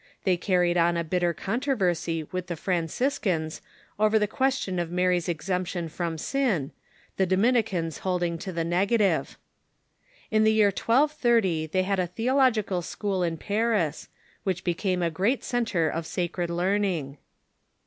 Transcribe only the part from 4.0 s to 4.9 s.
the ques tion of